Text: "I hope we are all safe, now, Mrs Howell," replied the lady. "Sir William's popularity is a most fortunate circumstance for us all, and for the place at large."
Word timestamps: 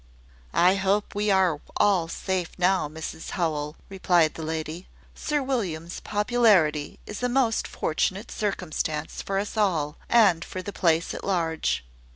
"I 0.55 0.77
hope 0.77 1.13
we 1.13 1.29
are 1.29 1.61
all 1.77 2.07
safe, 2.07 2.53
now, 2.57 2.87
Mrs 2.89 3.29
Howell," 3.37 3.75
replied 3.87 4.33
the 4.33 4.41
lady. 4.41 4.87
"Sir 5.13 5.43
William's 5.43 5.99
popularity 5.99 6.97
is 7.05 7.21
a 7.21 7.29
most 7.29 7.67
fortunate 7.67 8.31
circumstance 8.31 9.21
for 9.21 9.37
us 9.37 9.55
all, 9.55 9.97
and 10.09 10.43
for 10.43 10.63
the 10.63 10.73
place 10.73 11.13
at 11.13 11.23
large." 11.23 11.85